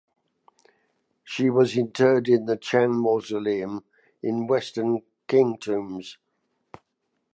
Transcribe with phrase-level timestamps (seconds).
[1.23, 3.83] She was interred in the Chang Mausoleum
[4.23, 6.17] in Western Qing tombs.